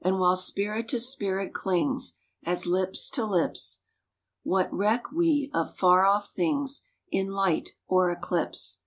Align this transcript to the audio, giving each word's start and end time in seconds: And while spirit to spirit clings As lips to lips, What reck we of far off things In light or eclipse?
And 0.00 0.18
while 0.18 0.36
spirit 0.36 0.88
to 0.88 1.00
spirit 1.00 1.52
clings 1.52 2.14
As 2.46 2.64
lips 2.64 3.10
to 3.10 3.26
lips, 3.26 3.80
What 4.42 4.72
reck 4.72 5.12
we 5.12 5.50
of 5.52 5.76
far 5.76 6.06
off 6.06 6.30
things 6.30 6.80
In 7.10 7.26
light 7.28 7.72
or 7.86 8.10
eclipse? 8.10 8.78